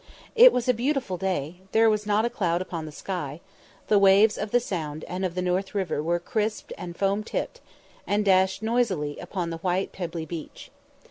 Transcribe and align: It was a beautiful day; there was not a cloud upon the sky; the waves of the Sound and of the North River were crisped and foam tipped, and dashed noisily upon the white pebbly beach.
It 0.33 0.51
was 0.51 0.67
a 0.67 0.73
beautiful 0.73 1.15
day; 1.15 1.61
there 1.73 1.87
was 1.87 2.07
not 2.07 2.25
a 2.25 2.29
cloud 2.31 2.59
upon 2.59 2.87
the 2.87 2.91
sky; 2.91 3.39
the 3.87 3.99
waves 3.99 4.35
of 4.35 4.49
the 4.49 4.59
Sound 4.59 5.03
and 5.03 5.23
of 5.23 5.35
the 5.35 5.43
North 5.43 5.75
River 5.75 6.01
were 6.01 6.17
crisped 6.19 6.73
and 6.75 6.97
foam 6.97 7.23
tipped, 7.23 7.61
and 8.07 8.25
dashed 8.25 8.63
noisily 8.63 9.19
upon 9.19 9.51
the 9.51 9.57
white 9.59 9.91
pebbly 9.91 10.25
beach. 10.25 10.71